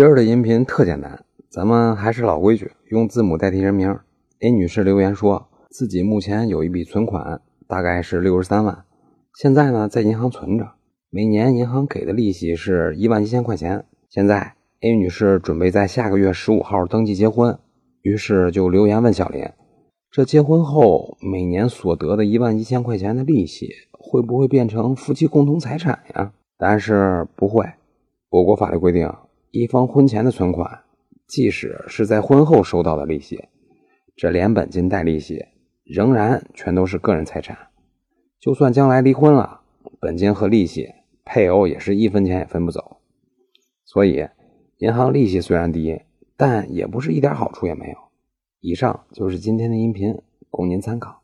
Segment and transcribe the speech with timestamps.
[0.00, 3.98] 今儿的音频特简单，咱们还是老规矩，用字母代替人名。
[4.38, 8.86] A 女士留言说自己目前有一笔存款，大概是六十三万，
[9.34, 10.66] 现在呢在银行存着，
[11.10, 13.84] 每年银行给的利息是一万一千块钱。
[14.08, 17.58] 现在 A 女士准备在下个月十五号登记结婚，
[18.00, 19.50] 于是就留言问小林：
[20.10, 26.32] 这结婚后每年所得的一万一千块钱的利息，会不会变成夫妻共同财产呀？
[26.56, 27.66] 答案是不会。
[28.30, 29.06] 我国法律规定。
[29.52, 30.82] 一方婚前的存款，
[31.26, 33.48] 即使是在婚后收到的利息，
[34.14, 35.44] 这连本金带利息，
[35.82, 37.58] 仍然全都是个人财产。
[38.38, 39.62] 就算将来离婚了，
[39.98, 40.92] 本金和利息，
[41.24, 42.98] 配偶也是一分钱也分不走。
[43.84, 44.28] 所以，
[44.78, 46.00] 银行利息虽然低，
[46.36, 47.98] 但也不是一点好处也没有。
[48.60, 50.16] 以上就是今天的音频，
[50.48, 51.18] 供您参考。